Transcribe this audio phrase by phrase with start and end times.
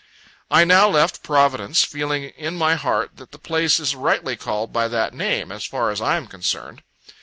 [0.49, 4.87] I now left Providence, feeling in my heart that the place is rightly called by
[4.87, 6.81] that name, as far as I am concerned.